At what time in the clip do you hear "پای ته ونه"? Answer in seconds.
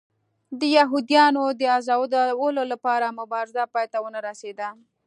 3.73-4.19